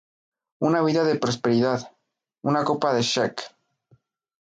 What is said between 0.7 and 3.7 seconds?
vida de prosperidad; una copa de sake.